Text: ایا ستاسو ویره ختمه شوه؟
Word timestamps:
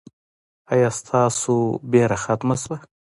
ایا 0.73 0.89
ستاسو 0.99 1.55
ویره 1.91 2.17
ختمه 2.23 2.55
شوه؟ 2.61 2.77